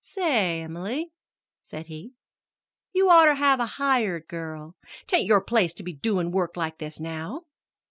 [0.03, 1.11] "Say, Emily,"
[1.61, 2.15] said he,
[2.91, 4.75] "you'd oughter have a hired girl.
[5.05, 7.43] 'T ain't your place to be doin' work like this now."